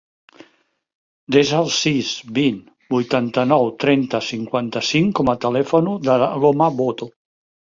[1.35, 2.09] Desa el sis,
[2.39, 2.57] vint,
[2.95, 7.11] vuitanta-nou, trenta, cinquanta-cinc com a telèfon de l'Aloma Boto.